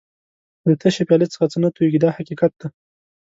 [0.67, 2.67] له تشې پیالې څخه څه نه تویېږي دا حقیقت دی.